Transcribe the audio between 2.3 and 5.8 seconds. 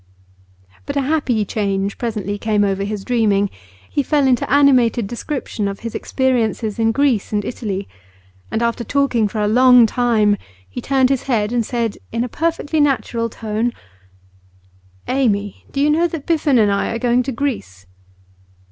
came over his dreaming. He fell into animated description